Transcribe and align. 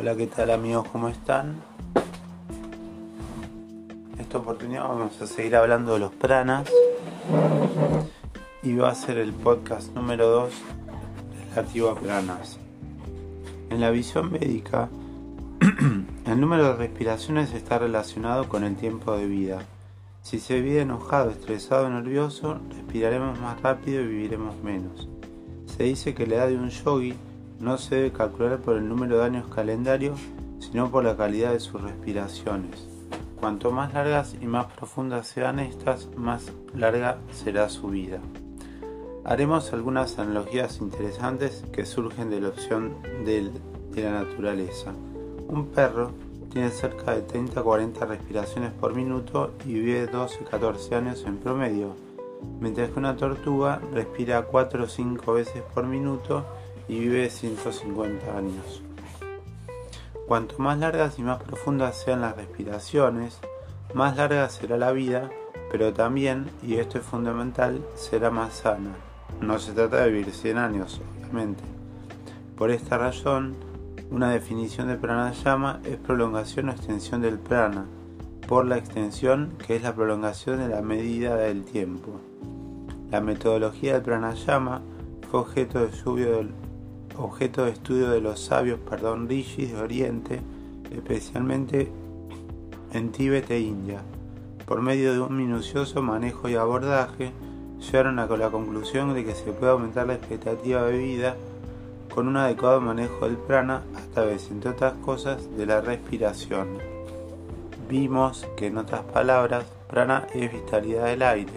Hola, 0.00 0.16
¿qué 0.16 0.28
tal 0.28 0.50
amigos? 0.50 0.88
¿Cómo 0.90 1.10
están? 1.10 1.56
En 4.14 4.20
esta 4.20 4.38
oportunidad 4.38 4.88
vamos 4.88 5.20
a 5.20 5.26
seguir 5.26 5.54
hablando 5.54 5.92
de 5.92 5.98
los 5.98 6.10
pranas 6.14 6.66
y 8.62 8.74
va 8.76 8.88
a 8.88 8.94
ser 8.94 9.18
el 9.18 9.34
podcast 9.34 9.94
número 9.94 10.26
2 10.30 10.54
relativo 11.50 11.90
a 11.90 11.96
pranas. 11.96 12.58
En 13.68 13.82
la 13.82 13.90
visión 13.90 14.32
médica, 14.32 14.88
el 16.26 16.40
número 16.40 16.68
de 16.68 16.76
respiraciones 16.76 17.52
está 17.52 17.78
relacionado 17.78 18.48
con 18.48 18.64
el 18.64 18.76
tiempo 18.76 19.14
de 19.14 19.26
vida. 19.26 19.58
Si 20.22 20.40
se 20.40 20.62
vive 20.62 20.80
enojado, 20.80 21.28
estresado 21.28 21.90
nervioso, 21.90 22.58
respiraremos 22.70 23.38
más 23.38 23.60
rápido 23.60 24.00
y 24.00 24.06
viviremos 24.06 24.56
menos. 24.62 25.10
Se 25.66 25.82
dice 25.82 26.14
que 26.14 26.26
la 26.26 26.36
edad 26.36 26.48
de 26.48 26.56
un 26.56 26.70
yogi 26.70 27.14
no 27.60 27.76
se 27.76 27.94
debe 27.94 28.12
calcular 28.12 28.58
por 28.58 28.76
el 28.76 28.88
número 28.88 29.18
de 29.18 29.24
años 29.24 29.46
calendario, 29.54 30.14
sino 30.58 30.90
por 30.90 31.04
la 31.04 31.16
calidad 31.16 31.52
de 31.52 31.60
sus 31.60 31.80
respiraciones. 31.80 32.88
Cuanto 33.38 33.70
más 33.70 33.94
largas 33.94 34.34
y 34.40 34.46
más 34.46 34.66
profundas 34.72 35.26
sean 35.26 35.58
estas, 35.58 36.08
más 36.16 36.52
larga 36.74 37.18
será 37.32 37.68
su 37.68 37.88
vida. 37.88 38.18
Haremos 39.24 39.72
algunas 39.72 40.18
analogías 40.18 40.80
interesantes 40.80 41.64
que 41.72 41.84
surgen 41.84 42.30
de 42.30 42.40
la 42.40 42.48
opción 42.48 42.94
de 43.24 43.50
la 44.02 44.10
naturaleza. 44.10 44.92
Un 45.48 45.66
perro 45.66 46.12
tiene 46.50 46.70
cerca 46.70 47.14
de 47.14 47.26
30-40 47.26 48.06
respiraciones 48.08 48.72
por 48.72 48.94
minuto 48.94 49.52
y 49.66 49.74
vive 49.74 50.10
12-14 50.10 50.92
años 50.94 51.24
en 51.26 51.36
promedio, 51.36 51.94
mientras 52.60 52.90
que 52.90 52.98
una 52.98 53.16
tortuga 53.16 53.80
respira 53.92 54.42
4 54.42 54.84
o 54.84 54.88
5 54.88 55.32
veces 55.32 55.62
por 55.74 55.86
minuto 55.86 56.44
y 56.90 56.98
vive 56.98 57.30
150 57.30 58.36
años. 58.36 58.82
Cuanto 60.26 60.58
más 60.58 60.76
largas 60.76 61.20
y 61.20 61.22
más 61.22 61.40
profundas 61.40 61.96
sean 61.96 62.20
las 62.20 62.36
respiraciones, 62.36 63.38
más 63.94 64.16
larga 64.16 64.48
será 64.48 64.76
la 64.76 64.90
vida, 64.90 65.30
pero 65.70 65.92
también, 65.92 66.50
y 66.64 66.74
esto 66.74 66.98
es 66.98 67.04
fundamental, 67.04 67.80
será 67.94 68.30
más 68.30 68.54
sana. 68.54 68.90
No 69.40 69.60
se 69.60 69.72
trata 69.72 70.02
de 70.02 70.10
vivir 70.10 70.32
100 70.32 70.58
años, 70.58 71.00
obviamente. 71.20 71.62
Por 72.56 72.72
esta 72.72 72.98
razón, 72.98 73.54
una 74.10 74.32
definición 74.32 74.88
de 74.88 74.96
pranayama 74.96 75.78
es 75.84 75.96
prolongación 75.96 76.70
o 76.70 76.72
extensión 76.72 77.22
del 77.22 77.38
prana, 77.38 77.86
por 78.48 78.66
la 78.66 78.78
extensión 78.78 79.52
que 79.64 79.76
es 79.76 79.82
la 79.82 79.94
prolongación 79.94 80.58
de 80.58 80.66
la 80.66 80.82
medida 80.82 81.36
del 81.36 81.62
tiempo. 81.62 82.20
La 83.12 83.20
metodología 83.20 83.92
del 83.92 84.02
pranayama 84.02 84.82
fue 85.30 85.40
objeto 85.40 85.78
de 85.78 85.86
estudio 85.86 86.32
objeto 87.24 87.64
de 87.64 87.72
estudio 87.72 88.10
de 88.10 88.20
los 88.20 88.40
sabios 88.40 88.78
perdón, 88.80 89.28
rishis 89.28 89.72
de 89.72 89.80
Oriente, 89.80 90.40
especialmente 90.90 91.90
en 92.92 93.12
Tíbet 93.12 93.50
e 93.50 93.60
India. 93.60 94.00
Por 94.66 94.82
medio 94.82 95.12
de 95.12 95.20
un 95.20 95.36
minucioso 95.36 96.02
manejo 96.02 96.48
y 96.48 96.54
abordaje, 96.54 97.32
llegaron 97.80 98.18
a 98.18 98.26
la 98.26 98.50
conclusión 98.50 99.14
de 99.14 99.24
que 99.24 99.34
se 99.34 99.52
puede 99.52 99.72
aumentar 99.72 100.06
la 100.06 100.14
expectativa 100.14 100.82
de 100.82 100.98
vida 100.98 101.36
con 102.14 102.28
un 102.28 102.36
adecuado 102.36 102.80
manejo 102.80 103.26
del 103.26 103.36
prana 103.36 103.82
a 103.96 104.14
través, 104.14 104.50
entre 104.50 104.70
otras 104.70 104.94
cosas, 104.94 105.56
de 105.56 105.66
la 105.66 105.80
respiración. 105.80 106.78
Vimos 107.88 108.46
que, 108.56 108.66
en 108.66 108.78
otras 108.78 109.02
palabras, 109.02 109.64
prana 109.88 110.26
es 110.34 110.52
vitalidad 110.52 111.06
del 111.06 111.22
aire 111.22 111.52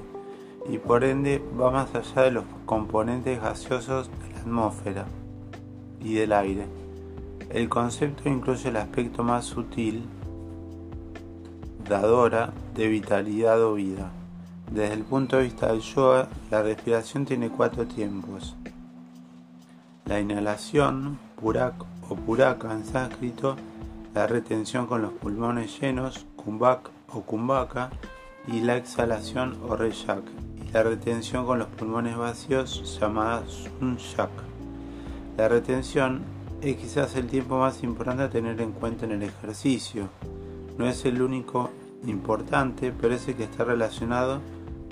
y 0.69 0.77
por 0.77 1.03
ende 1.03 1.43
va 1.59 1.71
más 1.71 1.93
allá 1.93 2.23
de 2.23 2.31
los 2.31 2.45
componentes 2.65 3.41
gaseosos 3.41 4.09
de 4.09 4.33
la 4.33 4.39
atmósfera 4.39 5.05
y 6.03 6.15
del 6.15 6.33
aire. 6.33 6.67
El 7.49 7.69
concepto 7.69 8.29
incluye 8.29 8.69
el 8.69 8.77
aspecto 8.77 9.23
más 9.23 9.45
sutil, 9.45 10.03
dadora 11.87 12.51
de 12.75 12.87
vitalidad 12.87 13.61
o 13.63 13.75
vida. 13.75 14.11
Desde 14.71 14.93
el 14.93 15.03
punto 15.03 15.37
de 15.37 15.43
vista 15.43 15.67
del 15.67 15.81
yoga, 15.81 16.27
la 16.49 16.63
respiración 16.63 17.25
tiene 17.25 17.49
cuatro 17.49 17.85
tiempos. 17.85 18.55
La 20.05 20.19
inhalación, 20.19 21.19
purak 21.39 21.75
o 22.09 22.15
puraka 22.15 22.73
en 22.73 22.85
sánscrito, 22.85 23.55
la 24.13 24.27
retención 24.27 24.87
con 24.87 25.01
los 25.01 25.13
pulmones 25.13 25.79
llenos, 25.79 26.25
kumbhak 26.35 26.89
o 27.13 27.21
kumbhaka, 27.21 27.91
y 28.47 28.61
la 28.61 28.77
exhalación 28.77 29.57
o 29.67 29.75
reyak, 29.75 30.23
y 30.65 30.71
la 30.71 30.83
retención 30.83 31.45
con 31.45 31.59
los 31.59 31.67
pulmones 31.67 32.17
vacíos 32.17 32.99
llamada 32.99 33.43
sunshak. 33.47 34.52
La 35.35 35.47
retención 35.47 36.21
es 36.61 36.75
quizás 36.77 37.15
el 37.15 37.25
tiempo 37.25 37.57
más 37.57 37.81
importante 37.81 38.23
a 38.23 38.29
tener 38.29 38.61
en 38.61 38.71
cuenta 38.71 39.05
en 39.05 39.13
el 39.13 39.23
ejercicio. 39.23 40.07
No 40.77 40.87
es 40.87 41.05
el 41.05 41.23
único 41.23 41.71
importante, 42.05 42.91
pero 42.91 43.15
es 43.15 43.27
el 43.27 43.35
que 43.35 43.45
está 43.45 43.63
relacionado 43.63 44.41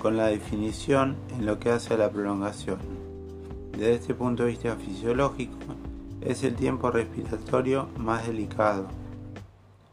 con 0.02 0.18
la 0.18 0.28
definición 0.28 1.16
en 1.38 1.46
lo 1.46 1.60
que 1.60 1.70
hace 1.70 1.94
a 1.94 1.98
la 1.98 2.10
prolongación. 2.10 2.80
Desde 3.72 3.94
este 3.94 4.14
punto 4.16 4.44
de 4.44 4.50
vista 4.50 4.76
fisiológico, 4.76 5.58
es 6.22 6.44
el 6.44 6.56
tiempo 6.56 6.90
respiratorio 6.90 7.88
más 7.98 8.26
delicado. 8.26 8.88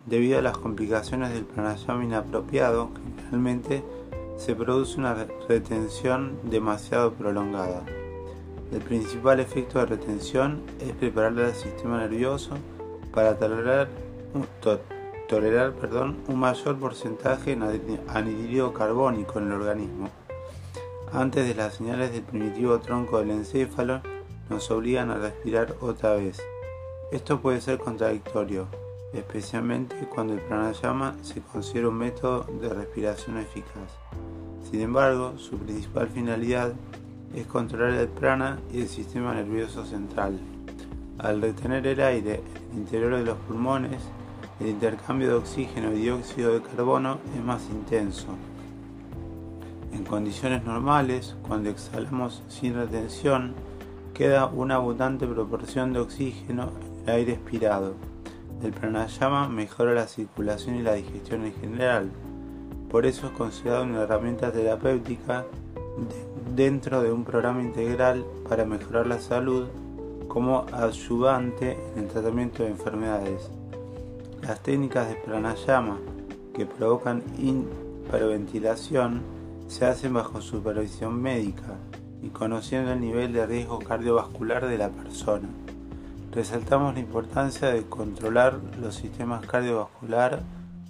Debido 0.06 0.38
a 0.38 0.42
las 0.42 0.56
complicaciones 0.56 1.34
del 1.34 1.44
pranayama 1.44 2.04
inapropiado, 2.04 2.90
generalmente 3.16 3.84
se 4.38 4.54
produce 4.54 4.98
una 4.98 5.26
retención 5.46 6.38
demasiado 6.44 7.12
prolongada. 7.12 7.84
El 8.72 8.82
principal 8.82 9.40
efecto 9.40 9.78
de 9.78 9.86
retención 9.86 10.62
es 10.78 10.92
preparar 10.92 11.38
al 11.38 11.54
sistema 11.54 11.98
nervioso 11.98 12.50
para 13.14 13.38
tolerar, 13.38 13.88
tolerar 15.26 15.72
perdón, 15.72 16.18
un 16.28 16.38
mayor 16.38 16.78
porcentaje 16.78 17.56
de 17.56 18.00
anhídrido 18.08 18.74
carbónico 18.74 19.38
en 19.38 19.46
el 19.46 19.52
organismo. 19.52 20.10
Antes 21.12 21.48
de 21.48 21.54
las 21.54 21.74
señales 21.74 22.12
del 22.12 22.22
primitivo 22.22 22.78
tronco 22.80 23.18
del 23.18 23.30
encéfalo 23.30 24.02
nos 24.50 24.70
obligan 24.70 25.10
a 25.10 25.16
respirar 25.16 25.74
otra 25.80 26.14
vez. 26.14 26.38
Esto 27.10 27.40
puede 27.40 27.62
ser 27.62 27.78
contradictorio, 27.78 28.66
especialmente 29.14 29.96
cuando 30.14 30.34
el 30.34 30.40
pranayama 30.40 31.16
se 31.22 31.40
considera 31.40 31.88
un 31.88 31.96
método 31.96 32.44
de 32.60 32.68
respiración 32.68 33.38
eficaz. 33.38 33.96
Sin 34.70 34.82
embargo, 34.82 35.38
su 35.38 35.56
principal 35.56 36.08
finalidad 36.08 36.74
es 37.34 37.46
controlar 37.46 37.92
el 37.92 38.08
prana 38.08 38.58
y 38.72 38.80
el 38.80 38.88
sistema 38.88 39.34
nervioso 39.34 39.84
central. 39.84 40.38
Al 41.18 41.42
retener 41.42 41.86
el 41.86 42.00
aire 42.00 42.34
en 42.34 42.72
el 42.72 42.78
interior 42.78 43.16
de 43.16 43.24
los 43.24 43.38
pulmones, 43.38 44.02
el 44.60 44.68
intercambio 44.68 45.28
de 45.28 45.34
oxígeno 45.34 45.92
y 45.92 46.00
dióxido 46.00 46.54
de 46.54 46.62
carbono 46.62 47.18
es 47.36 47.44
más 47.44 47.68
intenso. 47.70 48.28
En 49.92 50.04
condiciones 50.04 50.64
normales, 50.64 51.36
cuando 51.46 51.70
exhalamos 51.70 52.42
sin 52.48 52.74
retención, 52.74 53.54
queda 54.14 54.46
una 54.46 54.76
abundante 54.76 55.26
proporción 55.26 55.92
de 55.92 56.00
oxígeno 56.00 56.72
en 56.80 57.08
el 57.08 57.14
aire 57.14 57.32
expirado. 57.34 57.94
El 58.62 58.72
pranayama 58.72 59.48
mejora 59.48 59.94
la 59.94 60.08
circulación 60.08 60.76
y 60.76 60.82
la 60.82 60.94
digestión 60.94 61.44
en 61.44 61.54
general. 61.54 62.10
Por 62.90 63.06
eso 63.06 63.26
es 63.26 63.32
considerado 63.32 63.84
una 63.84 64.02
herramienta 64.02 64.50
terapéutica 64.50 65.44
dentro 66.58 67.02
de 67.02 67.12
un 67.12 67.22
programa 67.22 67.62
integral 67.62 68.26
para 68.48 68.64
mejorar 68.64 69.06
la 69.06 69.20
salud 69.20 69.68
como 70.26 70.66
ayudante 70.72 71.78
en 71.94 72.02
el 72.02 72.08
tratamiento 72.08 72.64
de 72.64 72.70
enfermedades. 72.70 73.48
Las 74.42 74.60
técnicas 74.60 75.08
de 75.08 75.14
pranayama 75.14 75.98
que 76.52 76.66
provocan 76.66 77.22
hiperventilación 77.38 79.22
se 79.68 79.86
hacen 79.86 80.14
bajo 80.14 80.40
supervisión 80.40 81.22
médica 81.22 81.76
y 82.24 82.30
conociendo 82.30 82.92
el 82.92 83.02
nivel 83.02 83.32
de 83.32 83.46
riesgo 83.46 83.78
cardiovascular 83.78 84.66
de 84.66 84.78
la 84.78 84.88
persona. 84.88 85.48
Resaltamos 86.32 86.94
la 86.94 87.00
importancia 87.00 87.68
de 87.68 87.84
controlar 87.84 88.58
los 88.80 88.96
sistemas 88.96 89.46
cardiovascular, 89.46 90.40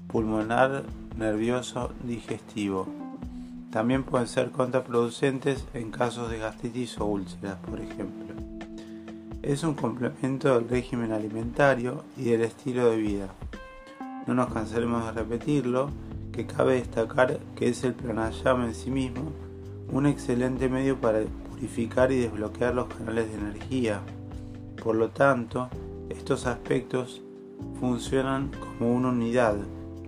pulmonar, 0.07 0.85
nervioso, 1.19 1.91
digestivo. 2.05 2.98
También 3.79 4.03
pueden 4.03 4.27
ser 4.27 4.51
contraproducentes 4.51 5.65
en 5.73 5.93
casos 5.93 6.29
de 6.33 6.39
gastritis 6.39 6.99
o 6.99 7.05
úlceras, 7.05 7.59
por 7.59 7.79
ejemplo. 7.79 8.35
Es 9.41 9.63
un 9.63 9.75
complemento 9.75 10.53
del 10.53 10.69
régimen 10.69 11.13
alimentario 11.13 12.03
y 12.17 12.25
del 12.25 12.41
estilo 12.41 12.91
de 12.91 12.97
vida. 12.97 13.29
No 14.27 14.35
nos 14.35 14.53
cansaremos 14.53 15.05
de 15.05 15.13
repetirlo, 15.13 15.91
que 16.33 16.45
cabe 16.45 16.75
destacar 16.75 17.39
que 17.55 17.69
es 17.69 17.85
el 17.85 17.95
pranayama 17.95 18.67
en 18.67 18.75
sí 18.75 18.91
mismo 18.91 19.31
un 19.93 20.07
excelente 20.07 20.69
medio 20.69 21.01
para 21.01 21.21
purificar 21.49 22.11
y 22.11 22.19
desbloquear 22.19 22.75
los 22.75 22.89
canales 22.89 23.29
de 23.31 23.39
energía. 23.39 24.01
Por 24.83 24.97
lo 24.97 25.11
tanto, 25.11 25.69
estos 26.09 26.47
aspectos 26.47 27.23
funcionan 27.79 28.51
como 28.59 28.93
una 28.93 29.11
unidad 29.11 29.55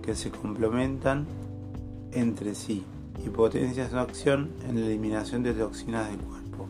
que 0.01 0.13
se 0.13 0.29
complementan 0.29 1.25
entre 2.11 2.53
sí 2.53 2.83
y 3.25 3.29
potencia 3.29 3.89
su 3.89 3.97
acción 3.97 4.49
en 4.67 4.79
la 4.79 4.87
eliminación 4.87 5.43
de 5.43 5.53
toxinas 5.53 6.09
del 6.09 6.19
cuerpo. 6.19 6.67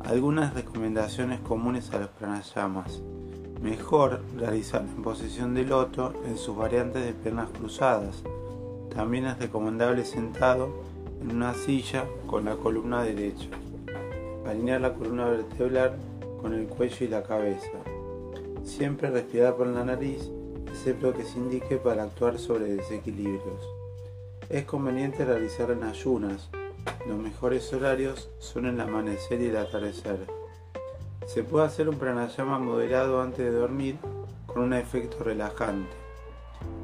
Algunas 0.00 0.54
recomendaciones 0.54 1.40
comunes 1.40 1.92
a 1.92 1.98
los 1.98 2.08
pranayamas. 2.10 3.02
Mejor 3.62 4.20
realizar 4.36 4.82
en 4.82 5.02
posición 5.02 5.54
de 5.54 5.64
loto 5.64 6.12
en 6.26 6.36
sus 6.36 6.56
variantes 6.56 7.04
de 7.04 7.12
piernas 7.12 7.50
cruzadas. 7.50 8.22
También 8.94 9.26
es 9.26 9.38
recomendable 9.38 10.04
sentado 10.04 10.68
en 11.20 11.36
una 11.36 11.54
silla 11.54 12.04
con 12.26 12.44
la 12.44 12.56
columna 12.56 13.04
derecha. 13.04 13.48
Alinear 14.46 14.80
la 14.80 14.94
columna 14.94 15.26
vertebral 15.26 15.96
con 16.40 16.52
el 16.54 16.66
cuello 16.66 17.06
y 17.06 17.08
la 17.08 17.22
cabeza. 17.22 17.70
Siempre 18.64 19.10
respirar 19.10 19.56
por 19.56 19.68
la 19.68 19.84
nariz, 19.84 20.30
excepto 20.66 21.12
que 21.12 21.24
se 21.24 21.38
indique 21.38 21.76
para 21.76 22.02
actuar 22.02 22.38
sobre 22.38 22.74
desequilibrios. 22.74 23.81
Es 24.48 24.64
conveniente 24.64 25.24
realizar 25.24 25.70
en 25.70 25.84
ayunas. 25.84 26.50
Los 27.06 27.18
mejores 27.18 27.72
horarios 27.72 28.28
son 28.38 28.66
el 28.66 28.80
amanecer 28.80 29.40
y 29.40 29.46
el 29.46 29.56
atardecer. 29.56 30.26
Se 31.26 31.44
puede 31.44 31.66
hacer 31.66 31.88
un 31.88 31.96
pranayama 31.96 32.58
moderado 32.58 33.22
antes 33.22 33.38
de 33.38 33.52
dormir 33.52 33.96
con 34.46 34.62
un 34.62 34.74
efecto 34.74 35.22
relajante. 35.24 35.90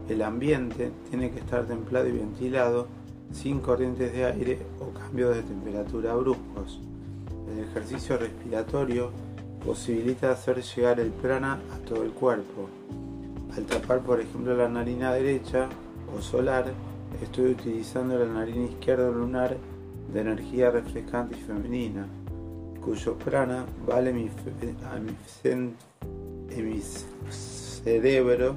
El 0.09 0.23
ambiente 0.23 0.91
tiene 1.11 1.31
que 1.31 1.41
estar 1.41 1.67
templado 1.67 2.09
y 2.09 2.13
ventilado 2.13 2.87
sin 3.33 3.61
corrientes 3.61 4.13
de 4.13 4.25
aire 4.25 4.59
o 4.81 4.97
cambios 4.99 5.37
de 5.37 5.43
temperatura 5.43 6.15
bruscos. 6.15 6.81
El 7.53 7.65
ejercicio 7.65 8.17
respiratorio 8.17 9.11
posibilita 9.65 10.31
hacer 10.31 10.63
llegar 10.63 11.01
el 11.01 11.11
prana 11.11 11.59
a 11.75 11.79
todo 11.87 12.05
el 12.05 12.13
cuerpo. 12.13 12.69
Al 13.55 13.65
tapar, 13.65 14.01
por 14.01 14.21
ejemplo, 14.21 14.57
la 14.57 14.69
narina 14.69 15.13
derecha 15.13 15.69
o 16.17 16.23
solar, 16.23 16.73
estoy 17.23 17.53
utilizando 17.53 18.19
la 18.19 18.27
narina 18.27 18.67
izquierda 18.67 19.11
lunar 19.11 19.57
de 20.13 20.21
energía 20.21 20.71
refrescante 20.71 21.37
y 21.37 21.41
femenina, 21.41 22.07
cuyo 22.81 23.15
prana 23.19 23.67
vale 23.87 24.13
mi, 24.13 24.31
a 24.85 24.99
mi, 24.99 25.13
mi 26.63 26.83
cerebro 27.31 28.55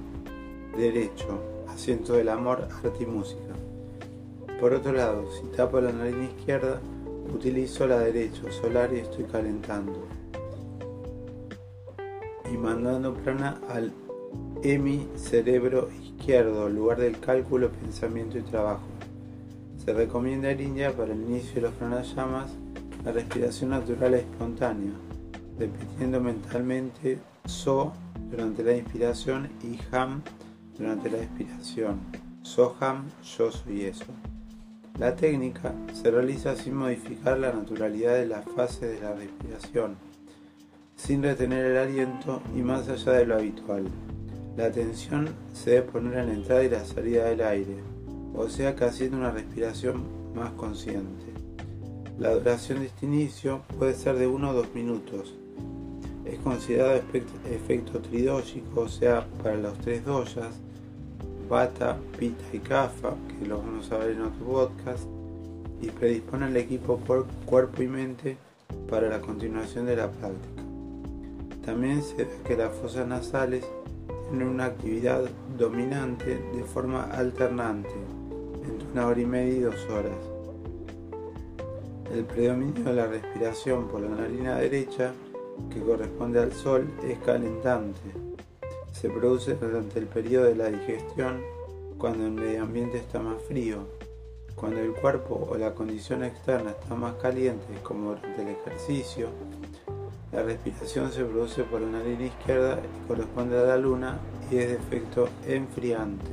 derecho, 0.78 1.40
asiento 1.68 2.14
del 2.14 2.30
amor, 2.30 2.68
arte 2.84 3.04
y 3.04 3.06
música. 3.06 3.54
Por 4.60 4.74
otro 4.74 4.92
lado, 4.92 5.26
si 5.32 5.48
tapo 5.56 5.82
la 5.82 5.92
narina 5.92 6.26
izquierda, 6.26 6.80
utilizo 7.34 7.88
la 7.88 8.00
derecha 8.00 8.52
solar 8.52 8.94
y 8.94 9.00
estoy 9.00 9.26
calentando. 9.26 10.06
Y 12.52 12.58
mandando 12.58 13.14
prana 13.14 13.60
al 13.70 13.92
cerebro 15.16 15.90
izquierdo, 16.22 16.70
lugar 16.70 17.00
del 17.00 17.20
cálculo, 17.20 17.72
pensamiento 17.72 18.38
y 18.38 18.44
trabajo. 18.44 18.86
Se 19.84 19.92
recomienda 19.92 20.52
en 20.52 20.62
India 20.62 20.96
para 20.96 21.14
el 21.14 21.22
inicio 21.22 21.56
de 21.56 21.62
los 21.62 21.74
pranayamas 21.74 22.52
la 23.04 23.12
respiración 23.12 23.72
natural 23.72 24.14
es 24.14 24.22
espontánea, 24.22 24.92
repitiendo 25.58 26.22
mentalmente 26.22 27.18
So 27.46 27.92
durante 28.30 28.64
la 28.64 28.78
inspiración 28.78 29.50
y 29.64 29.80
Ham 29.92 30.22
durante 30.78 31.10
la 31.10 31.18
expiración. 31.18 32.00
Soham, 32.44 33.06
yo 33.38 33.52
soy 33.52 33.86
eso. 33.86 34.06
La 35.00 35.16
técnica 35.16 35.74
se 35.92 36.12
realiza 36.12 36.56
sin 36.56 36.76
modificar 36.76 37.40
la 37.40 37.52
naturalidad 37.52 38.14
de 38.14 38.28
la 38.28 38.44
fase 38.44 38.86
de 38.86 39.02
la 39.02 39.14
respiración, 39.14 39.96
sin 40.96 41.24
retener 41.24 41.66
el 41.66 41.78
aliento 41.78 42.44
y 42.56 42.62
más 42.62 42.88
allá 42.90 43.14
de 43.14 43.26
lo 43.26 43.36
habitual. 43.36 43.86
La 44.62 44.68
atención 44.68 45.28
se 45.54 45.72
debe 45.72 45.88
poner 45.88 46.20
en 46.20 46.28
la 46.28 46.34
entrada 46.36 46.64
y 46.64 46.70
la 46.70 46.86
salida 46.86 47.26
del 47.26 47.42
aire, 47.42 47.78
o 48.36 48.48
sea 48.48 48.76
que 48.76 48.86
haciendo 48.86 49.18
una 49.18 49.32
respiración 49.32 50.04
más 50.36 50.52
consciente. 50.52 51.26
La 52.20 52.36
duración 52.36 52.82
de 52.82 52.86
este 52.86 53.08
inicio 53.08 53.64
puede 53.80 53.96
ser 53.96 54.20
de 54.20 54.28
1 54.28 54.52
o 54.52 54.54
2 54.54 54.76
minutos. 54.76 55.34
Es 56.26 56.38
considerado 56.42 57.02
efecto 57.50 58.02
tridógico, 58.02 58.82
o 58.82 58.88
sea, 58.88 59.26
para 59.42 59.56
los 59.56 59.76
tres 59.80 60.06
doyas, 60.06 60.60
Bata, 61.50 61.98
Pita 62.20 62.44
y 62.54 62.60
Kafa, 62.60 63.16
que 63.40 63.48
lo 63.48 63.58
vamos 63.58 63.92
a 63.92 63.98
ver 63.98 64.12
en 64.12 64.22
otro 64.22 64.46
podcast, 64.46 65.06
y 65.82 65.88
predispone 65.88 66.46
al 66.46 66.56
equipo 66.56 66.98
por 66.98 67.26
cuerpo 67.48 67.82
y 67.82 67.88
mente 67.88 68.38
para 68.88 69.10
la 69.10 69.22
continuación 69.22 69.88
de 69.88 69.96
la 69.96 70.12
práctica. 70.12 70.62
También 71.66 72.04
se 72.04 72.26
ve 72.26 72.30
que 72.46 72.56
las 72.56 72.72
fosas 72.76 73.08
nasales 73.08 73.66
tienen 74.32 74.48
una 74.48 74.66
actividad 74.66 75.30
dominante 75.58 76.40
de 76.56 76.64
forma 76.64 77.04
alternante, 77.04 77.94
entre 78.64 78.88
una 78.92 79.06
hora 79.06 79.22
y 79.22 79.26
media 79.26 79.54
y 79.54 79.60
dos 79.60 79.86
horas. 79.90 80.18
El 82.12 82.26
predominio 82.26 82.84
de 82.84 82.94
la 82.94 83.08
respiración 83.08 83.88
por 83.88 84.02
la 84.02 84.10
narina 84.10 84.58
derecha, 84.58 85.14
que 85.72 85.80
corresponde 85.80 86.40
al 86.40 86.52
sol, 86.52 86.90
es 87.08 87.20
calentante 87.20 88.32
se 89.02 89.10
produce 89.10 89.56
durante 89.56 89.98
el 89.98 90.06
periodo 90.06 90.46
de 90.46 90.56
la 90.56 90.70
digestión 90.70 91.42
cuando 91.98 92.26
el 92.26 92.34
medio 92.34 92.62
ambiente 92.62 92.98
está 92.98 93.20
más 93.20 93.42
frío, 93.42 93.88
cuando 94.54 94.80
el 94.80 94.94
cuerpo 94.94 95.48
o 95.50 95.58
la 95.58 95.74
condición 95.74 96.24
externa 96.24 96.70
está 96.72 96.94
más 96.94 97.16
caliente 97.16 97.74
como 97.82 98.10
durante 98.10 98.44
el 98.44 98.50
ejercicio. 98.50 99.30
La 100.32 100.44
respiración 100.44 101.12
se 101.12 101.26
produce 101.26 101.64
por 101.64 101.82
la 101.82 102.00
nariz 102.00 102.20
izquierda 102.22 102.80
y 102.80 103.08
corresponde 103.08 103.60
a 103.60 103.64
la 103.64 103.78
luna 103.78 104.18
y 104.50 104.58
es 104.58 104.70
de 104.70 104.76
efecto 104.76 105.28
enfriante. 105.46 106.32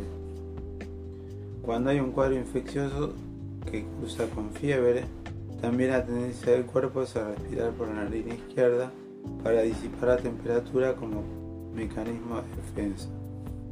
Cuando 1.62 1.90
hay 1.90 1.98
un 1.98 2.12
cuadro 2.12 2.36
infeccioso 2.36 3.14
que 3.68 3.84
cruza 3.98 4.26
con 4.30 4.50
fiebre, 4.50 5.04
también 5.60 5.90
la 5.90 6.06
tendencia 6.06 6.52
del 6.52 6.64
cuerpo 6.64 7.02
es 7.02 7.16
a 7.16 7.28
respirar 7.28 7.72
por 7.72 7.88
la 7.88 8.04
nariz 8.04 8.24
izquierda 8.26 8.92
para 9.42 9.62
disipar 9.62 10.10
la 10.10 10.16
temperatura 10.18 10.94
como 10.94 11.24
mecanismo 11.74 12.36
de 12.36 12.56
defensa. 12.62 13.08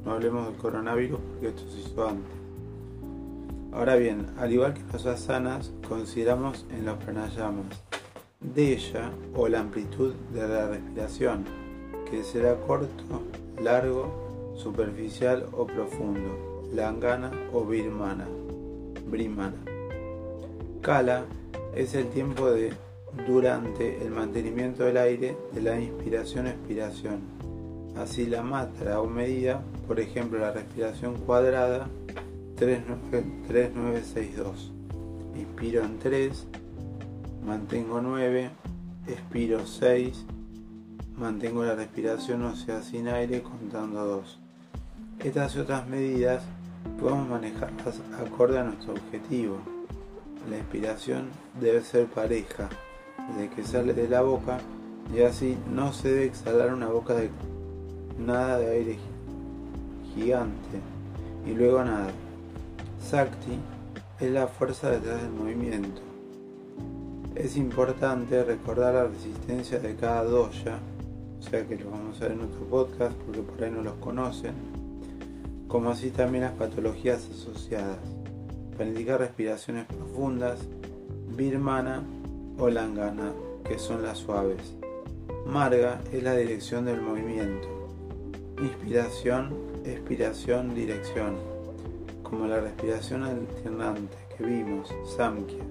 No 0.05 0.12
hablemos 0.12 0.49
del 0.49 0.56
coronavirus 0.56 1.20
porque 1.20 1.49
esto 1.49 1.62
se 1.70 1.81
hizo 1.81 2.08
antes. 2.08 2.32
Ahora 3.73 3.94
bien, 3.94 4.26
al 4.38 4.52
igual 4.52 4.75
que 4.75 4.82
los 4.93 5.06
asanas, 5.06 5.70
consideramos 5.88 6.67
en 6.70 6.84
los 6.84 6.96
pranayamas 6.99 7.67
de 8.54 8.72
ella 8.72 9.10
o 9.34 9.48
la 9.48 9.60
amplitud 9.60 10.14
de 10.32 10.48
la 10.48 10.69
respiración, 10.69 11.44
que 12.10 12.22
será 12.22 12.56
corto, 12.56 13.22
largo, 13.62 14.54
superficial 14.56 15.46
o 15.52 15.66
profundo, 15.66 16.64
langana 16.75 17.31
o 17.52 17.64
birmana, 17.64 18.26
brimana. 19.06 19.56
Kala 20.81 21.25
es 21.75 21.94
el 21.94 22.08
tiempo 22.08 22.50
de 22.50 22.72
durante 23.26 24.02
el 24.02 24.10
mantenimiento 24.10 24.84
del 24.84 24.99
aire 24.99 25.37
de 25.52 25.62
la 25.62 25.80
inspiración-expiración 25.80 27.37
Así 27.97 28.26
la 28.26 28.42
matra 28.42 29.00
o 29.00 29.06
medida, 29.06 29.62
por 29.87 29.99
ejemplo 30.00 30.38
la 30.38 30.52
respiración 30.52 31.16
cuadrada 31.16 31.88
3962. 32.56 34.70
Inspiro 35.35 35.82
en 35.82 35.99
3, 35.99 36.47
mantengo 37.46 38.00
9, 38.00 38.50
expiro 39.06 39.64
6, 39.64 40.26
mantengo 41.16 41.64
la 41.64 41.76
respiración 41.76 42.42
o 42.42 42.56
sea 42.56 42.82
sin 42.82 43.06
aire 43.06 43.40
contando 43.40 44.04
2. 44.04 44.40
Estas 45.20 45.54
y 45.54 45.60
otras 45.60 45.86
medidas 45.86 46.42
podemos 46.98 47.28
manejarlas 47.28 48.00
acorde 48.18 48.58
a 48.58 48.64
nuestro 48.64 48.94
objetivo. 48.94 49.58
La 50.50 50.58
inspiración 50.58 51.28
debe 51.60 51.82
ser 51.82 52.06
pareja, 52.06 52.68
desde 53.28 53.50
que 53.50 53.62
sale 53.62 53.94
de 53.94 54.08
la 54.08 54.22
boca 54.22 54.58
y 55.14 55.22
así 55.22 55.56
no 55.72 55.92
se 55.92 56.08
debe 56.08 56.26
exhalar 56.26 56.74
una 56.74 56.88
boca 56.88 57.14
de 57.14 57.30
nada 58.18 58.58
de 58.58 58.70
aire 58.70 58.98
gigante 60.14 60.80
y 61.46 61.54
luego 61.54 61.84
nada. 61.84 62.10
Sakti 63.00 63.56
es 64.18 64.30
la 64.32 64.48
fuerza 64.48 64.90
detrás 64.90 65.22
del 65.22 65.30
movimiento. 65.30 66.05
Es 67.37 67.57
importante 67.57 68.43
recordar 68.43 68.95
la 68.95 69.05
resistencia 69.05 69.78
de 69.78 69.95
cada 69.95 70.25
doya, 70.25 70.78
o 71.38 71.43
sea 71.43 71.66
que 71.66 71.76
lo 71.76 71.90
vamos 71.90 72.21
a 72.21 72.25
ver 72.25 72.33
en 72.33 72.40
otro 72.40 72.61
podcast 72.61 73.14
porque 73.19 73.43
por 73.43 73.62
ahí 73.62 73.71
no 73.71 73.83
los 73.83 73.95
conocen, 73.95 74.55
como 75.69 75.90
así 75.90 76.11
también 76.11 76.45
las 76.45 76.55
patologías 76.55 77.28
asociadas. 77.31 77.99
Para 78.73 78.88
indicar 78.88 79.21
respiraciones 79.21 79.85
profundas, 79.85 80.61
birmana 81.37 82.02
o 82.59 82.69
langana, 82.69 83.33
que 83.64 83.78
son 83.78 84.02
las 84.02 84.19
suaves. 84.19 84.75
Marga 85.47 86.00
es 86.12 86.23
la 86.23 86.35
dirección 86.35 86.87
del 86.87 87.00
movimiento 87.00 87.76
inspiración, 88.61 89.55
expiración, 89.85 90.75
dirección, 90.75 91.37
como 92.23 92.47
la 92.47 92.61
respiración 92.61 93.23
alternante 93.23 94.16
que 94.37 94.45
vimos, 94.45 94.88
Samkhya, 95.16 95.64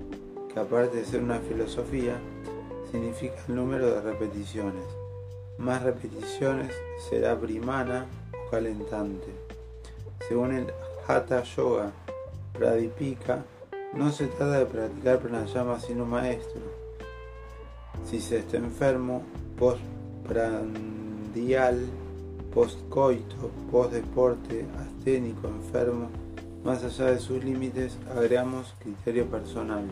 aparte 0.60 0.98
de 0.98 1.06
ser 1.06 1.24
una 1.24 1.40
filosofía, 1.40 2.18
significa 2.92 3.38
el 3.48 3.56
número 3.56 3.90
de 3.92 4.02
repeticiones. 4.02 4.84
Más 5.58 5.82
repeticiones 5.84 6.74
será 7.10 7.40
primana 7.40 8.08
o 8.34 8.50
calentante. 8.50 9.28
Según 10.28 10.54
el 10.54 10.68
Hatha 11.08 11.44
Yoga 11.44 11.94
Pradipika, 12.54 13.46
no 13.94 14.12
se 14.12 14.28
trata 14.28 14.60
de 14.60 14.66
practicar 14.66 15.20
pranayama 15.20 15.80
sino 15.80 16.06
maestro. 16.06 16.60
Si 18.06 18.20
se 18.20 18.40
está 18.40 18.58
enfermo, 18.58 19.24
postprandial 19.58 21.88
postcoito, 22.56 23.52
postdeporte, 23.70 24.66
asténico, 24.80 25.50
enfermo, 25.50 26.10
más 26.64 26.86
allá 26.86 27.12
de 27.12 27.20
sus 27.20 27.44
límites, 27.44 27.98
agregamos 28.16 28.74
criterio 28.80 29.26
personal. 29.26 29.84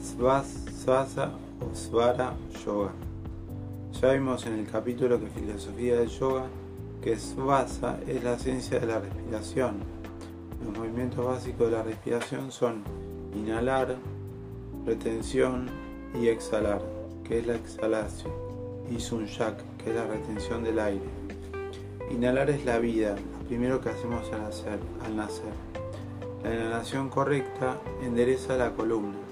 Svasa 0.00 1.32
o 1.60 1.74
Svara 1.74 2.34
Yoga. 2.64 2.92
Ya 4.00 4.12
vimos 4.12 4.46
en 4.46 4.54
el 4.54 4.66
capítulo 4.66 5.20
que 5.20 5.26
filosofía 5.26 5.96
del 5.96 6.08
yoga 6.08 6.46
que 7.02 7.16
Svasa 7.18 7.98
es 8.06 8.22
la 8.22 8.38
ciencia 8.38 8.78
de 8.78 8.86
la 8.86 9.00
respiración. 9.00 9.76
Los 10.64 10.78
movimientos 10.78 11.24
básicos 11.24 11.70
de 11.70 11.76
la 11.76 11.82
respiración 11.82 12.52
son 12.52 12.84
inhalar, 13.34 13.96
retención 14.86 15.68
y 16.20 16.28
exhalar, 16.28 16.80
que 17.24 17.40
es 17.40 17.46
la 17.46 17.56
exhalación, 17.56 18.32
y 18.90 19.00
sunyak, 19.00 19.56
que 19.78 19.90
es 19.90 19.96
la 19.96 20.06
retención 20.06 20.62
del 20.62 20.78
aire. 20.78 21.04
Inhalar 22.10 22.50
es 22.50 22.64
la 22.64 22.78
vida, 22.78 23.16
lo 23.16 23.46
primero 23.46 23.80
que 23.80 23.88
hacemos 23.88 24.30
al 24.32 24.42
nacer. 24.42 24.78
Al 25.04 25.16
nacer. 25.16 25.52
La 26.44 26.54
inhalación 26.54 27.08
correcta 27.08 27.78
endereza 28.02 28.56
la 28.56 28.72
columna. 28.72 29.31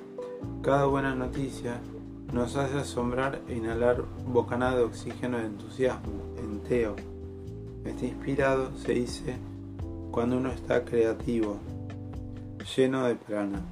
Cada 0.62 0.84
buena 0.86 1.14
noticia 1.14 1.80
nos 2.32 2.54
hace 2.56 2.78
asombrar 2.78 3.40
e 3.48 3.56
inhalar 3.56 4.04
bocanada 4.26 4.76
de 4.76 4.84
oxígeno 4.84 5.38
de 5.38 5.46
entusiasmo, 5.46 6.34
enteo. 6.36 6.96
Está 7.84 8.04
inspirado, 8.04 8.70
se 8.76 8.92
dice, 8.92 9.36
cuando 10.10 10.36
uno 10.36 10.50
está 10.50 10.84
creativo, 10.84 11.56
lleno 12.76 13.06
de 13.06 13.14
prana 13.14 13.62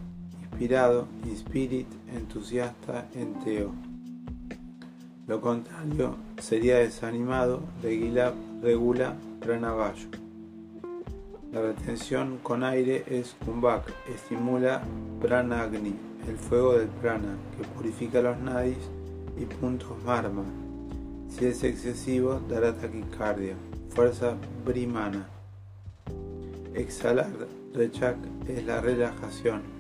inspirado, 0.59 1.07
inspirit, 1.25 1.87
entusiasta, 2.13 3.07
enteo. 3.15 3.71
Lo 5.27 5.41
contrario 5.41 6.17
sería 6.39 6.79
desanimado, 6.79 7.61
regula, 7.83 8.33
regula 8.63 9.15
pranavayu. 9.41 10.09
La 11.53 11.61
retención 11.61 12.39
con 12.43 12.65
aire 12.65 13.05
es 13.07 13.37
kumbhak, 13.45 13.93
estimula 14.13 14.83
pranagni, 15.21 15.95
el 16.29 16.37
fuego 16.37 16.75
del 16.79 16.89
prana, 16.89 17.37
que 17.57 17.65
purifica 17.69 18.21
los 18.21 18.39
nadis 18.39 18.79
y 19.37 19.45
puntos 19.45 19.93
marma. 20.05 20.45
Si 21.29 21.47
es 21.47 21.63
excesivo, 21.65 22.41
dará 22.49 22.75
taquicardia, 22.75 23.55
fuerza 23.91 24.37
brimana. 24.65 25.29
Exhalar, 26.75 27.31
rechak, 27.75 28.17
es 28.47 28.65
la 28.65 28.81
relajación 28.81 29.79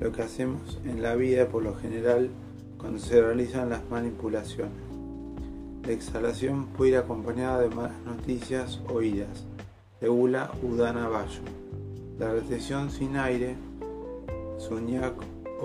lo 0.00 0.12
que 0.12 0.22
hacemos 0.22 0.78
en 0.84 1.02
la 1.02 1.14
vida 1.14 1.48
por 1.48 1.62
lo 1.62 1.74
general 1.74 2.28
cuando 2.78 2.98
se 2.98 3.22
realizan 3.22 3.70
las 3.70 3.88
manipulaciones. 3.90 4.72
La 5.86 5.92
exhalación 5.92 6.66
puede 6.66 6.92
ir 6.92 6.96
acompañada 6.96 7.60
de 7.60 7.68
malas 7.68 7.98
noticias 8.04 8.80
o 8.88 9.02
iras. 9.02 9.44
Regula 10.00 10.50
Udana 10.62 11.08
Bayo. 11.08 11.40
La 12.18 12.32
retención 12.32 12.90
sin 12.90 13.16
aire, 13.16 13.56
suñac 14.58 15.14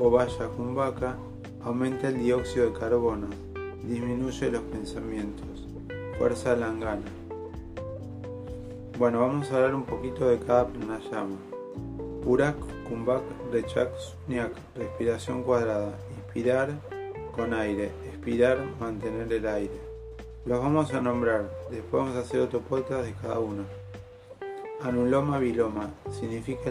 o 0.01 0.09
vaya 0.09 0.47
kumbhaka, 0.55 1.17
aumenta 1.61 2.07
el 2.07 2.19
dióxido 2.19 2.71
de 2.71 2.79
carbono, 2.79 3.27
disminuye 3.83 4.49
los 4.49 4.61
pensamientos, 4.63 5.67
fuerza 6.17 6.55
langana. 6.55 7.03
Bueno, 8.97 9.19
vamos 9.19 9.51
a 9.51 9.57
hablar 9.57 9.75
un 9.75 9.83
poquito 9.83 10.29
de 10.29 10.39
cada 10.39 10.67
pranayama. 10.67 11.37
Purak 12.23 12.55
Kumbhak, 12.87 13.21
Rechak, 13.51 13.91
Sunyak, 13.97 14.51
respiración 14.75 15.43
cuadrada, 15.43 15.93
inspirar 16.17 16.69
con 17.35 17.53
aire, 17.53 17.91
expirar, 18.07 18.57
mantener 18.79 19.31
el 19.31 19.47
aire. 19.47 19.79
Los 20.45 20.59
vamos 20.59 20.93
a 20.93 21.01
nombrar, 21.01 21.49
después 21.69 22.03
vamos 22.03 22.15
a 22.15 22.21
hacer 22.21 22.39
otro 22.39 22.61
podcast 22.61 23.05
de 23.05 23.13
cada 23.13 23.39
uno. 23.39 23.63
Anuloma 24.81 25.39
viloma 25.39 25.91
significa 26.09 26.69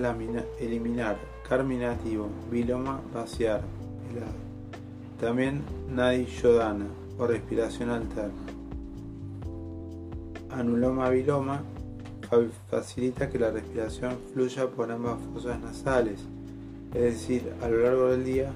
eliminar, 0.58 1.18
carminativo, 1.48 2.28
viloma 2.50 3.00
vaciar, 3.14 3.62
También 5.20 5.62
Nadi 5.88 6.26
Yodana 6.26 6.86
o 7.18 7.26
respiración 7.26 7.90
alterna. 7.90 8.32
Anuloma 10.50 11.10
viloma 11.10 11.62
facilita 12.70 13.28
que 13.28 13.38
la 13.38 13.50
respiración 13.50 14.16
fluya 14.32 14.68
por 14.68 14.90
ambas 14.92 15.18
fosas 15.32 15.60
nasales, 15.60 16.20
es 16.94 17.02
decir, 17.02 17.52
a 17.62 17.68
lo 17.68 17.82
largo 17.82 18.08
del 18.10 18.24
día 18.24 18.50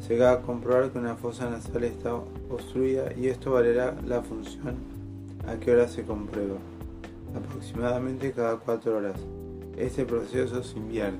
se 0.00 0.18
va 0.18 0.32
a 0.32 0.40
comprobar 0.42 0.90
que 0.90 0.98
una 0.98 1.16
fosa 1.16 1.50
nasal 1.50 1.84
está 1.84 2.14
obstruida 2.14 3.12
y 3.14 3.28
esto 3.28 3.52
valerá 3.52 3.94
la 4.06 4.22
función 4.22 4.76
a 5.46 5.56
qué 5.56 5.72
hora 5.72 5.88
se 5.88 6.04
comprueba, 6.04 6.56
aproximadamente 7.34 8.32
cada 8.32 8.56
4 8.56 8.96
horas. 8.96 9.20
Este 9.76 10.04
proceso 10.04 10.62
se 10.62 10.78
invierte, 10.78 11.18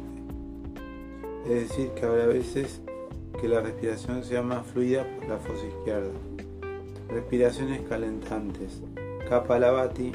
es 1.48 1.68
decir, 1.68 1.90
que 1.90 2.04
habrá 2.04 2.26
veces 2.26 2.80
que 3.40 3.48
la 3.48 3.60
respiración 3.60 4.24
sea 4.24 4.42
más 4.42 4.66
fluida 4.66 5.06
por 5.16 5.28
la 5.28 5.38
fosa 5.38 5.66
izquierda. 5.66 6.10
Respiraciones 7.08 7.82
calentantes. 7.88 8.80
Kapalabhati 9.28 10.12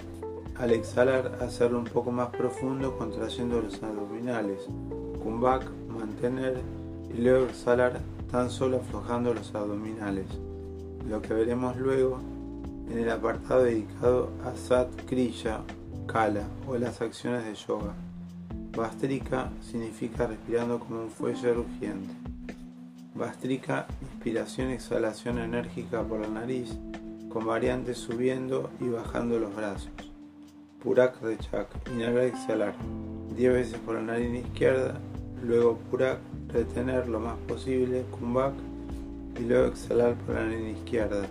al 0.58 0.72
exhalar, 0.72 1.40
hacerlo 1.42 1.80
un 1.80 1.86
poco 1.86 2.12
más 2.12 2.30
profundo 2.30 2.98
contrayendo 2.98 3.62
los 3.62 3.82
abdominales. 3.82 4.68
Kumbhak, 5.24 5.64
mantener 5.88 6.60
y 7.16 7.22
luego 7.22 7.46
exhalar 7.46 8.00
tan 8.32 8.50
solo 8.50 8.78
aflojando 8.78 9.34
los 9.34 9.54
abdominales. 9.56 10.28
Lo 11.08 11.22
que 11.22 11.34
veremos 11.34 11.78
luego 11.78 12.20
en 12.90 13.00
el 13.00 13.10
apartado 13.10 13.64
dedicado 13.64 14.30
a 14.46 14.56
Sat 14.56 14.90
Kriya, 15.08 15.62
Kala 16.08 16.44
o 16.68 16.78
las 16.78 17.02
acciones 17.02 17.46
de 17.46 17.56
yoga. 17.56 17.94
Bastrika 18.76 19.50
significa 19.62 20.28
respirando 20.28 20.80
como 20.80 21.02
un 21.02 21.10
fuelle 21.10 21.54
rugiente. 21.54 22.14
Bastrika, 23.14 23.86
inspiración 24.02 24.70
exhalación 24.70 25.40
enérgica 25.40 26.02
por 26.04 26.22
la 26.22 26.30
nariz, 26.30 26.78
con 27.28 27.46
variantes 27.46 27.98
subiendo 27.98 28.70
y 28.80 28.88
bajando 28.88 29.40
los 29.40 29.54
brazos. 29.54 29.92
Purak 30.82 31.22
Rechak, 31.22 31.68
inhalar 31.92 32.24
exhalar 32.24 32.74
10 33.36 33.54
veces 33.54 33.78
por 33.80 33.96
la 33.96 34.04
nariz 34.04 34.46
izquierda, 34.46 34.98
luego 35.44 35.78
Purak, 35.90 36.20
retener 36.48 37.10
lo 37.10 37.20
más 37.20 37.38
posible, 37.50 38.06
Kumbhak 38.12 38.54
y 39.38 39.44
luego 39.44 39.68
exhalar 39.68 40.16
por 40.16 40.36
la 40.36 40.46
nariz 40.46 40.78
izquierda. 40.78 41.28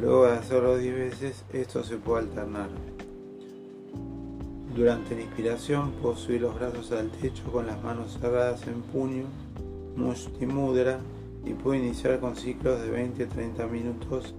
Luego 0.00 0.24
de 0.24 0.32
hacerlo 0.32 0.78
10 0.78 0.94
veces, 0.94 1.44
esto 1.52 1.84
se 1.84 1.98
puede 1.98 2.22
alternar. 2.22 2.70
Durante 4.74 5.14
la 5.14 5.20
inspiración 5.20 5.92
puedo 6.00 6.16
subir 6.16 6.40
los 6.40 6.54
brazos 6.54 6.92
al 6.92 7.10
techo 7.10 7.44
con 7.52 7.66
las 7.66 7.82
manos 7.82 8.18
cerradas 8.18 8.66
en 8.66 8.80
puño, 8.80 9.24
Mudra, 9.96 10.98
y 11.44 11.52
puedo 11.52 11.76
iniciar 11.76 12.18
con 12.20 12.36
ciclos 12.36 12.80
de 12.80 12.90
20-30 12.90 13.68
minutos, 13.68 14.34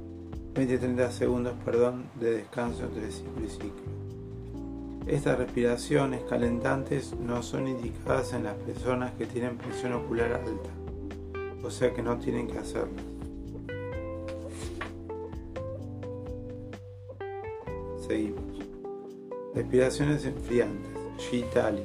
20-30 0.55 1.11
segundos 1.11 1.53
perdón, 1.63 2.05
de 2.19 2.31
descanso 2.31 2.85
entre 2.85 3.11
ciclo 3.11 3.45
y 3.45 3.49
ciclo. 3.49 4.03
Estas 5.05 5.37
respiraciones 5.37 6.23
calentantes 6.23 7.13
no 7.19 7.43
son 7.43 7.67
indicadas 7.67 8.33
en 8.33 8.45
las 8.45 8.55
personas 8.55 9.11
que 9.13 9.27
tienen 9.27 9.57
presión 9.57 9.93
ocular 9.93 10.33
alta, 10.33 10.69
o 11.63 11.69
sea 11.69 11.93
que 11.93 12.01
no 12.01 12.17
tienen 12.17 12.47
que 12.47 12.57
hacerlas. 12.57 13.03
Seguimos. 18.07 18.52
Respiraciones 19.55 20.25
enfriantes. 20.25 20.91
Shitali. 21.17 21.83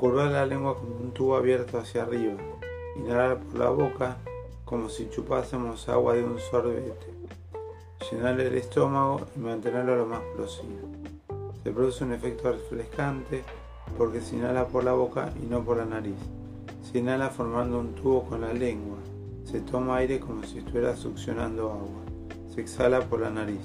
La 0.00 0.46
lengua 0.46 0.76
como 0.76 0.96
un 0.96 1.12
tubo 1.12 1.36
abierto 1.36 1.78
hacia 1.78 2.02
arriba. 2.02 2.34
Inhalar 2.96 3.38
por 3.38 3.58
la 3.58 3.70
boca 3.70 4.16
como 4.64 4.88
si 4.88 5.08
chupásemos 5.08 5.88
agua 5.88 6.14
de 6.14 6.24
un 6.24 6.38
sorbete. 6.38 7.14
Llenar 8.10 8.40
el 8.40 8.54
estómago 8.56 9.22
y 9.36 9.40
mantenerlo 9.40 9.96
lo 9.96 10.06
más 10.06 10.22
posible 10.36 10.98
se 11.68 11.74
produce 11.74 12.02
un 12.02 12.12
efecto 12.14 12.50
refrescante 12.50 13.44
porque 13.98 14.22
se 14.22 14.36
inhala 14.36 14.66
por 14.68 14.84
la 14.84 14.94
boca 14.94 15.32
y 15.42 15.44
no 15.44 15.62
por 15.62 15.76
la 15.76 15.84
nariz. 15.84 16.16
Se 16.82 16.98
inhala 16.98 17.28
formando 17.28 17.78
un 17.78 17.94
tubo 17.94 18.24
con 18.24 18.40
la 18.40 18.54
lengua. 18.54 18.96
Se 19.44 19.60
toma 19.60 19.98
aire 19.98 20.18
como 20.18 20.44
si 20.44 20.60
estuviera 20.60 20.96
succionando 20.96 21.70
agua. 21.70 22.04
Se 22.54 22.62
exhala 22.62 23.00
por 23.00 23.20
la 23.20 23.28
nariz. 23.28 23.60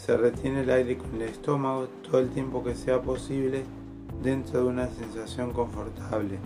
Se 0.00 0.16
retiene 0.16 0.62
el 0.62 0.70
aire 0.70 0.96
con 0.96 1.14
el 1.16 1.28
estómago 1.28 1.86
todo 2.02 2.20
el 2.20 2.30
tiempo 2.30 2.64
que 2.64 2.74
sea 2.74 3.02
posible 3.02 3.64
dentro 4.22 4.60
de 4.60 4.66
una 4.66 4.88
sensación 4.88 5.52
confortable. 5.52 6.38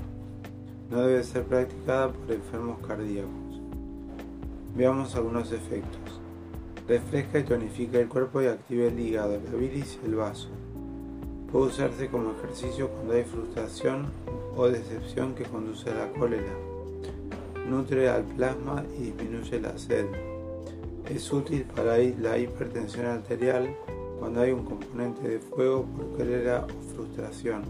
No 0.91 1.03
debe 1.03 1.23
ser 1.23 1.45
practicada 1.45 2.13
por 2.13 2.33
enfermos 2.33 2.85
cardíacos. 2.85 3.61
Veamos 4.75 5.15
algunos 5.15 5.53
efectos. 5.53 6.21
Refresca 6.89 7.39
y 7.39 7.45
tonifica 7.45 8.01
el 8.01 8.09
cuerpo 8.09 8.43
y 8.43 8.47
activa 8.47 8.87
el 8.87 8.99
hígado, 8.99 9.39
la 9.41 9.57
bilis 9.57 10.01
y 10.03 10.07
el 10.07 10.17
vaso. 10.17 10.49
Puede 11.53 11.67
usarse 11.67 12.09
como 12.09 12.33
ejercicio 12.33 12.89
cuando 12.89 13.15
hay 13.15 13.23
frustración 13.23 14.07
o 14.57 14.67
decepción 14.67 15.37
que 15.37 15.45
conduce 15.45 15.91
a 15.91 15.95
la 15.95 16.13
cólera. 16.19 16.53
Nutre 17.71 18.09
al 18.09 18.25
plasma 18.25 18.85
y 18.99 19.05
disminuye 19.05 19.61
la 19.61 19.79
sed. 19.79 20.34
Es 21.09 21.31
útil 21.33 21.65
para 21.65 21.99
la 21.99 22.39
hipertensión 22.39 23.07
arterial 23.07 23.69
cuando 24.19 24.41
hay 24.41 24.53
un 24.53 24.65
componente 24.65 25.29
de 25.29 25.39
fuego 25.39 25.85
por 25.85 26.17
cólera 26.17 26.65
o 26.65 26.95
frustración. 26.95 27.63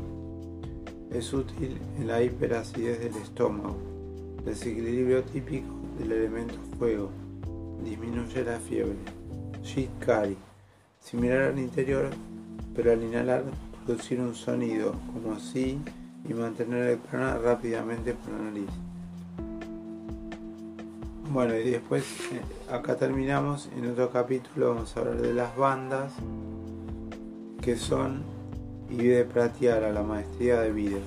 Es 1.10 1.32
útil 1.32 1.78
en 1.98 2.06
la 2.06 2.22
hiperacidez 2.22 3.00
del 3.00 3.16
estómago, 3.16 3.76
desequilibrio 4.44 5.24
típico 5.24 5.74
del 5.98 6.12
elemento 6.12 6.54
fuego, 6.78 7.10
disminuye 7.84 8.44
la 8.44 8.60
fiebre. 8.60 8.96
Kari, 9.98 10.36
similar 11.00 11.42
al 11.42 11.58
interior, 11.58 12.10
pero 12.74 12.92
al 12.92 13.02
inhalar 13.02 13.44
producir 13.84 14.20
un 14.20 14.34
sonido 14.34 14.92
como 15.12 15.38
si 15.40 15.78
y 16.28 16.34
mantener 16.34 16.90
el 16.90 16.98
prana 16.98 17.38
rápidamente 17.38 18.14
por 18.14 18.32
la 18.32 18.50
nariz. 18.50 18.83
Bueno, 21.34 21.56
y 21.56 21.68
después 21.68 22.04
eh, 22.30 22.40
acá 22.70 22.94
terminamos. 22.94 23.68
En 23.76 23.90
otro 23.90 24.08
capítulo 24.08 24.68
vamos 24.68 24.96
a 24.96 25.00
hablar 25.00 25.20
de 25.20 25.34
las 25.34 25.56
bandas 25.56 26.12
que 27.60 27.74
son 27.74 28.22
y 28.88 28.98
de 28.98 29.24
Pratyara, 29.24 29.90
la 29.90 30.04
maestría 30.04 30.60
de 30.60 30.70
vida. 30.70 31.00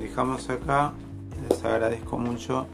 Dejamos 0.00 0.50
acá, 0.50 0.94
les 1.48 1.64
agradezco 1.64 2.18
mucho 2.18 2.66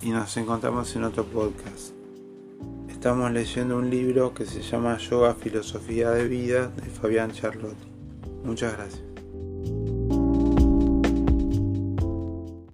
y 0.00 0.08
nos 0.08 0.34
encontramos 0.38 0.96
en 0.96 1.04
otro 1.04 1.26
podcast. 1.26 1.92
Estamos 2.88 3.30
leyendo 3.32 3.76
un 3.76 3.90
libro 3.90 4.32
que 4.32 4.46
se 4.46 4.62
llama 4.62 4.96
Yoga 4.96 5.34
Filosofía 5.34 6.10
de 6.10 6.26
Vida 6.26 6.68
de 6.68 6.88
Fabián 6.88 7.32
Charlotti. 7.32 7.92
Muchas 8.42 8.72
gracias. 8.72 9.03